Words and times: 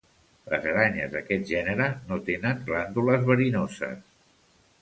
Les 0.53 0.63
aranyes 0.71 1.11
d'aquest 1.15 1.45
gènere 1.51 1.89
no 2.13 2.19
tenen 2.31 2.65
glàndules 2.71 3.29
verinoses. 3.29 4.05